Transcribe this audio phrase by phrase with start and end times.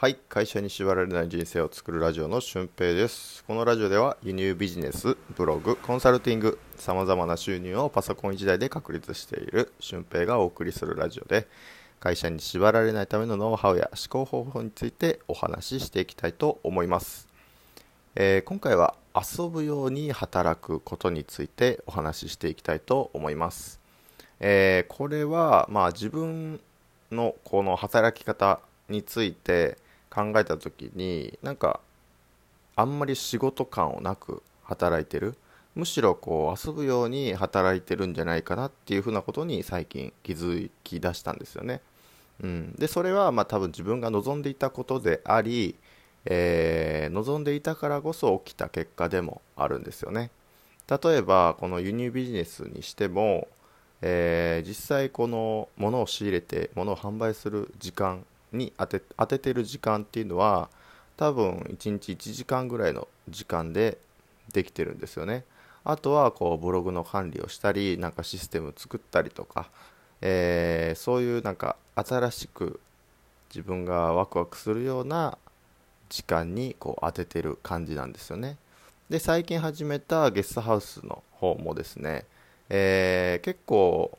[0.00, 3.44] はい会社に縛られない人生を作るラジオの俊平です。
[3.44, 11.46] このラジオでは輸入ビジネスブログコンサルティングさまざまな収入をパソコン1台で確立している俊平がお送りするラジオで
[12.00, 17.28] 会社に縛られないためのノウハウや思考方法についてお話ししていきたいと思います、
[18.14, 23.78] えー、今回は遊ぶように働くことについてお話ししていきたいと思います、
[24.38, 26.58] えー、これはまあ自分
[27.12, 29.76] のこの働き方について
[30.10, 31.80] 考えた時になんか
[32.76, 35.36] あんまり仕事感をなく働いてる
[35.74, 41.80] むしろこう遊ぶように働いてるんじゃないかなっていうふうなことに最近気づき出したんですよね。
[42.42, 45.76] うん、でそれはまあ多分自分が望んでいたことであり、
[46.24, 50.30] えー、望んでいたからこそ起きた結果でもあるんですよね。
[50.88, 53.46] 例えばこの輸入ビジネスにしても、
[54.02, 60.68] えー、実際この物を仕入れて物を販売する時間に当て当ててる時間っていうのは
[61.16, 63.98] 多分1日1時間ぐらいの時間で
[64.52, 65.44] できてるんですよね。
[65.84, 69.70] あとはこうブログの管理をしたりなんかシステム作ったりとか、
[70.20, 72.80] えー、そういうなんか新しく
[73.48, 75.38] 自分がワクワクするような
[76.08, 78.56] 時間にこう当ててる感じなんですよね。
[79.08, 82.26] で最近始めたゲストハウスの方もですね、
[82.68, 84.16] えー、結構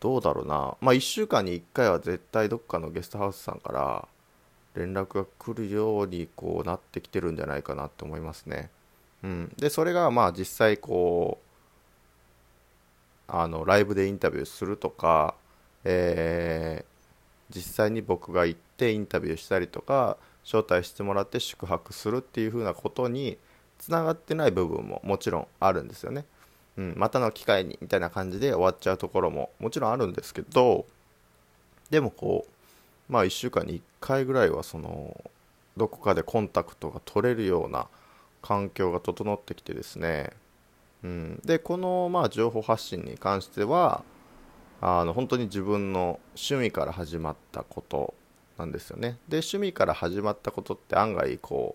[0.00, 4.08] どうだろうな、まあ、1週間に1回は絶対どっかのゲストハウスさんから
[4.74, 8.70] 連絡が来るようにこうなってきてるんじゃないかなって思いますね。
[9.24, 11.48] うん、でそれがまあ実際こう
[13.26, 15.34] あのライブでインタビューするとか、
[15.84, 23.36] えー、実際に僕が行ってインタビューしたりとか招待してもらって宿泊するっていう風なことに
[23.78, 26.24] つながってない部分ももちろんあるんですよね。
[26.78, 30.86] うん、またの機会にみたいな感じで終わっちゃうところももちろんあるんですけど
[31.90, 35.24] でもこうまあ1週間に1回ぐらいはその
[35.76, 37.88] どこかでコンタクトが取れるような
[38.42, 40.30] 環境が整ってきてですね、
[41.02, 44.04] うん、でこのまあ情報発信に関しては
[44.80, 48.14] あの本当に自分の趣味から始まったこと
[48.56, 49.18] なんですよね。
[49.28, 51.74] で趣味から始まったことって案外こ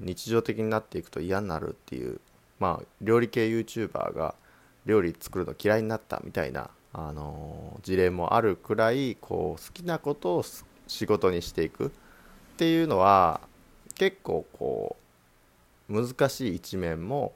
[0.00, 2.20] う日常的になっていくと嫌になるっていう
[2.60, 4.34] まあ、料理系 YouTuber が
[4.86, 10.44] 料理作るの嫌いになったみたいな、あのー、事例もあるくらいこう好きなことを
[10.86, 11.90] 仕事にしていくっ
[12.56, 13.40] ていうのは
[13.94, 14.96] 結構こ
[15.88, 17.32] う難しい一面も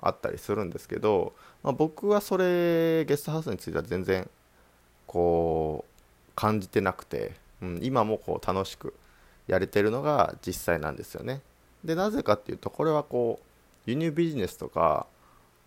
[0.00, 4.28] あったりするんですけど、まあ、僕はそれゲストハウスについては全然
[5.06, 8.94] こう感じてなくて、うん、今もこう楽しく
[9.46, 11.40] やれてるのが実際なんですよね。
[11.84, 13.46] でなぜかっていうとこれはこう
[13.86, 15.06] 輸入ビジネスとか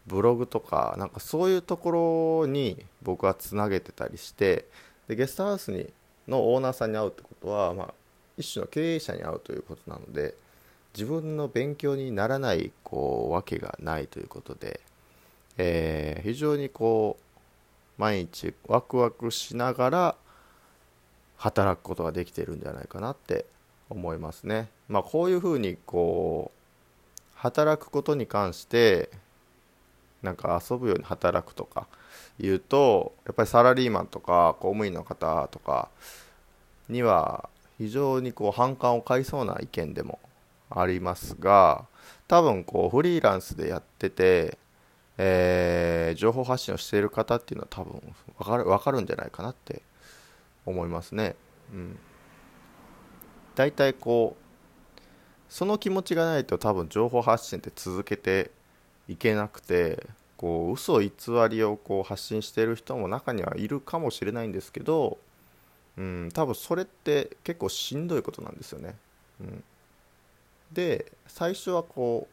[0.08, 4.66] ブログとかなんかそういうところに僕はつなげてたりして
[5.08, 5.88] でゲストハウスに
[6.28, 7.94] のオーナーさんに会うってことは、まあ、
[8.38, 10.36] 一種の経営者に会うということなので
[10.94, 14.80] 自分の勉強にならないこうわけがないということで、
[15.58, 20.16] えー、非常にこう毎日ワクワクしながら
[21.38, 23.46] 働くことができているんじゃないかなって
[23.90, 24.70] 思いますね。
[24.88, 26.65] まあ、こういうふうにこう
[27.46, 29.10] 働くことに関して
[30.24, 31.88] なんか遊ぶように働くとか
[32.40, 35.90] 言うとやっぱりサラリーマンとか公務員の方とか
[36.90, 37.48] には
[37.78, 40.18] 非常にこう反感を買いそうな意見でも
[40.72, 41.86] ありますが
[42.28, 44.58] 多分こうフリーランスでやってて、
[45.20, 48.02] えー、情報発信をしている方っていうのは多分
[48.40, 49.84] 分かる分かるんじゃないかなって
[50.66, 51.36] 思いますね。
[51.72, 52.00] うん、
[53.54, 54.45] 大体こう
[55.56, 58.52] その気持ちがないと多分情報発信って続けて
[59.08, 60.06] いけなくて
[60.36, 61.10] こう嘘偽
[61.50, 65.18] りをこう発信してる人も中にはいるかもしれないんですけど、
[65.98, 68.96] うん、多分それって結構しんどいことなんですよね。
[69.40, 69.64] うん、
[70.74, 72.28] で最初はこ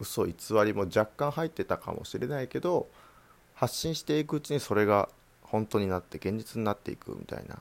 [0.00, 0.32] う嘘偽
[0.64, 2.86] りも若干入ってたかもしれないけど
[3.56, 5.10] 発信していくうちにそれが
[5.42, 7.58] 本当になって現実になっていくみたいな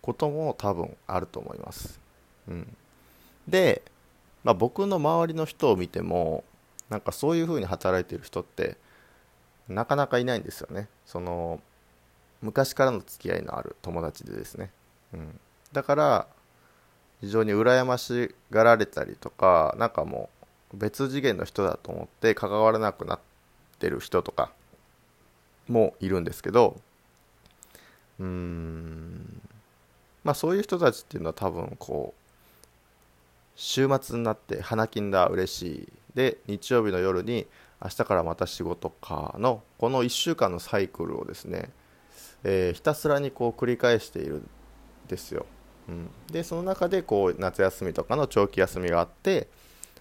[0.00, 1.98] ことも多分あると思います。
[2.46, 2.76] うん、
[3.48, 3.82] で
[4.48, 6.42] まあ、僕の周りの人を見ても
[6.88, 8.78] なんかそういう風に働いてる人って
[9.68, 10.88] なかなかいないんですよね。
[11.04, 11.60] その
[12.40, 14.70] 昔からの付き合いのある友達でですね、
[15.12, 15.38] うん、
[15.70, 16.26] だから
[17.20, 20.30] 非常に羨ましがられたりとかなんかも
[20.72, 23.20] う別次元の人だと思って関わらなくなっ
[23.78, 24.50] てる人とか
[25.68, 26.80] もいるんですけど
[28.18, 29.42] うーん。
[30.24, 32.27] まあそういう人たちっていうのは多分こう
[33.60, 35.88] 週末になって花金だ嬉しい。
[36.14, 37.48] で日曜日の夜に
[37.82, 41.70] 明日からまた仕事かのこの1週間のサイクルをですね、
[42.44, 44.48] えー、ひたすらにこう繰り返しているん
[45.08, 45.46] ですよ、
[45.88, 49.48] うん、でその中でこう夏休みとかの長期休みがあって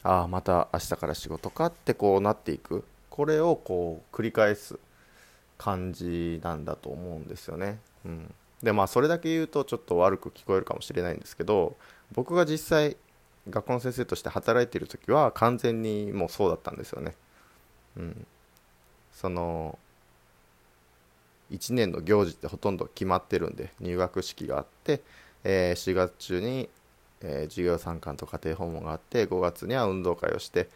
[0.01, 2.83] ああまた明日から仕事かってこうなっていく。
[3.09, 4.77] これをこう繰り返す
[5.57, 7.80] 感じなんだと思うんですよね。
[8.06, 11.77] うん、でまあそれだけ言うとちょっと悪く聞こえるかもしれないんですけど
[12.13, 12.95] 僕が実際
[13.50, 17.16] 学校の先生として働いている時は完全にもうそうだったんですよね。
[17.98, 18.28] うん、
[19.12, 19.78] その
[21.52, 25.02] 1年の行事ってほとんど決まってるんで入学式があって、
[25.44, 26.70] えー、4月中に、
[27.22, 30.70] えー、授業参観と家庭訪問があって5月には運動会をして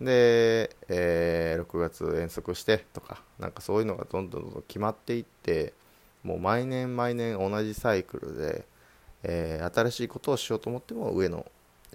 [0.00, 5.72] で、えー、6月遠足してとかなんかそういうのがどんどんどんどん決まっていって
[6.22, 8.64] もう毎年毎年同じサイクルで、
[9.22, 11.46] え、新しいことをしようと思っても上の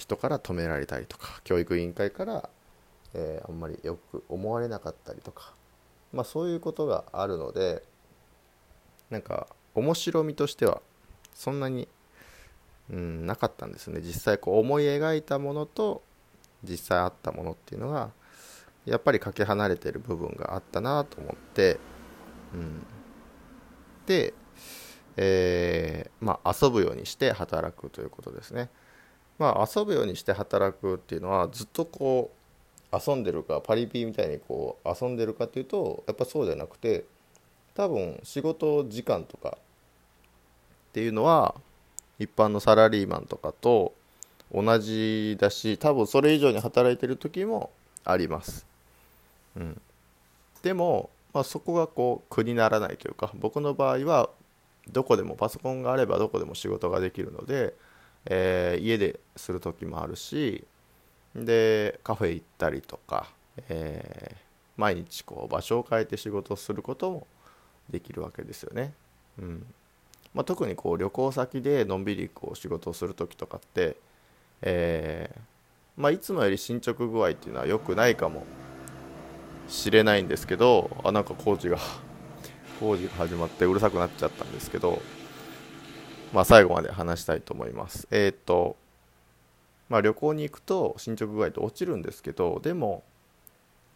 [0.02, 2.50] 人から止められたりとか教育委員会から、
[3.14, 5.54] えー、あんまりよく思われなかったりとか、
[6.12, 7.84] まあ、そういうことがあるので
[9.12, 9.46] なんか
[9.76, 10.82] 面白みとしては
[11.36, 11.88] そんなに、
[12.90, 16.02] うん、なかったんですね実際こう思い描いたものと
[16.64, 18.10] 実際あったものっていうのが
[18.86, 21.78] やっぱりかけ離れてる部分があったなと思って、
[22.56, 22.84] うん、
[24.08, 24.34] で、
[25.16, 28.72] えー、まあ、遊ぶようにして働くということですね。
[29.42, 32.30] まあ、遊ぶようにして働くっていうのはずっとこ
[32.92, 37.06] う遊んでるかパリピみたいにこう遊んでるかっていうとやっぱそうじゃなくて
[37.74, 41.56] 多分仕事時間とかっていうのは
[42.20, 43.94] 一般のサラリーマンとかと
[44.54, 47.72] 同じだし多分それ以上に働いてる時も
[48.06, 48.68] あります、
[49.58, 49.82] うん、
[50.62, 54.30] でも、まあ、そこがこう苦にならないというか僕の場合は
[54.92, 57.74] どこでもパソコンがあればどこでも仕事ができるので、
[58.26, 60.64] えー、家でする時もあるし
[61.36, 63.28] でカフェ行ったりとか、
[63.70, 64.38] えー、
[64.78, 67.28] 毎日こう場所を変えて仕事をすることも
[67.90, 68.94] できるわけですよね。
[69.40, 69.66] うん
[70.34, 73.98] まあ、特にこう旅行先でのんびりこう仕事をする時とかって、
[74.62, 75.40] えー、
[75.98, 78.46] まあ、いつもより進捗具合っていうのは良くないかも
[79.68, 81.78] しれないんですけどあなんか工事が
[82.80, 85.02] 工事が始まってうるさくなっちゃったんですけど、
[86.34, 88.08] まあ、最後まで話したいと思います。
[88.12, 88.78] えー、っと
[89.92, 93.04] まあ、旅行に行くと進捗具合って落ちるんですけどでも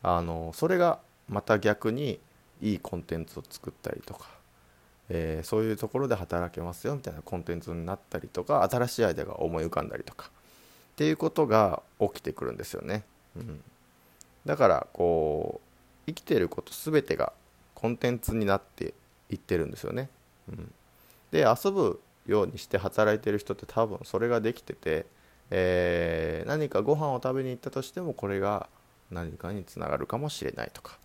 [0.04, 1.00] あのそれが
[1.30, 2.20] また逆に
[2.62, 4.28] いいコンテンツを作ったりとか、
[5.08, 13.06] えー、そういうところで働けますよみたいなコンテンツになったりとか新しいアイデアが思い浮かんだりとかっていうことが起きてくるんですよね、
[13.38, 13.62] うん、
[14.46, 17.32] だからこう生きてること全てが
[17.74, 18.94] コンテンツになって
[19.30, 20.10] いってるんですよね、
[20.50, 20.74] うん、
[21.32, 25.06] で遊ぶようにして働いてる人って多分それができてて、
[25.52, 28.68] えー、何かご飯を食べに行ったとしてもこれが
[29.12, 30.98] 何かにつながるかもしれないとか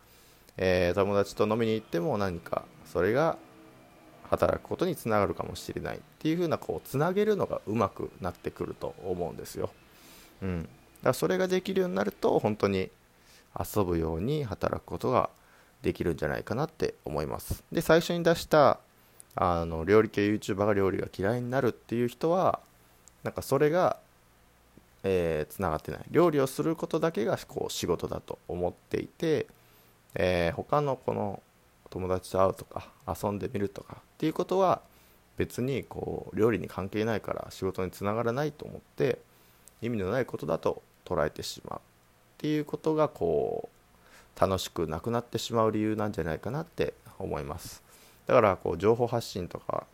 [0.63, 3.39] えー、友達と飲みに行っても何かそれが
[4.29, 9.71] 働くことにつながるかもしれないっていう風なこうつなげるのがうまくなってくると思うんですよ。
[10.43, 10.71] うん、だか
[11.03, 12.91] らそれができるようになると本当に
[13.59, 15.31] 遊ぶように働くことが
[15.83, 17.65] できるんじゃないかなって思います。
[17.73, 18.79] で最初に出した
[19.41, 22.61] あの料理系 YouTuber が料理が嫌いになるっていう人は
[23.25, 23.97] なんかそれが
[25.03, 26.01] えー、がってない。
[26.11, 29.47] 料理をすることだけがこう仕事だと思っていて
[30.15, 31.43] えー、他のこの
[31.91, 34.81] 友達と会うとか遊んでみるとかっていうことは
[35.37, 39.19] 別にこう料理に関係ないから仕事につながらないと思って
[39.83, 41.79] 意味のないことだと捉えてしまう。
[41.79, 41.83] っ
[42.39, 43.69] ていうことがこ
[44.37, 47.83] う楽しくなくなってしまう理由なんじゃないかなって思います。
[48.27, 49.87] だからこう情報発信とか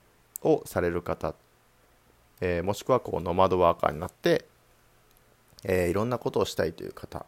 [0.43, 1.35] をされる方、
[2.41, 4.45] えー、もしくはこうノマドワーカーになって、
[5.65, 7.27] えー、いろんなことをしたいという方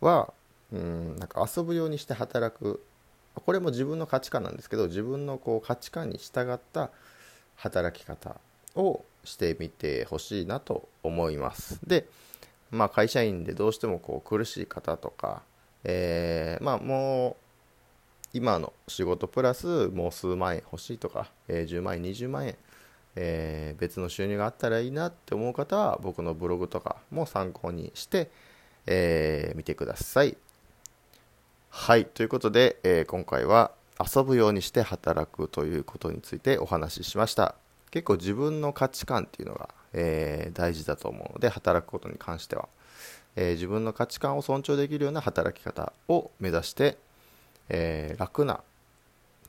[0.00, 0.32] は
[0.72, 2.82] うんなんか遊ぶようにして働く。
[3.46, 6.90] これも自分の価値観なんですけど自分のこう価値観に従った
[7.54, 8.40] 働き方
[8.74, 11.78] をしてみてほしいなと思います。
[11.86, 12.08] で、
[12.70, 15.42] まあ、会社員でどうしてもこう苦しい方とか、
[15.84, 17.49] えー、まあもう
[18.32, 22.56] 今の仕事プラスもう数万円欲しいとか、えー、10万円20万円、
[23.16, 28.30] えー、別の収入があったらいいなって思う方は僕のブログとかも参考にして、
[28.86, 30.36] えー、見てください
[31.72, 37.54] はい、ということで、え、今回は遊ぶようにして働くということについてお話ししました。
[37.92, 42.68] 結構自分の価値観っていうのが、え、大事だと思うので、働くことに関しては、
[43.36, 46.98] え、自分の価値観を尊重できるような働き方を目指して、
[47.70, 48.60] え楽な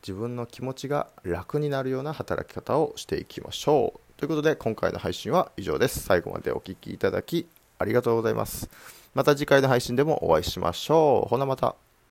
[0.01, 4.19] 自分の気持ちが楽になるような働き方をしていきましょう。
[4.19, 5.99] ということで、今回の配信は以上です。
[6.01, 7.47] 最後までお聴きいただき
[7.77, 8.69] ありがとうございます。
[9.13, 11.29] また次回の配信でもお会いしましょう。
[11.29, 11.75] ほなまた。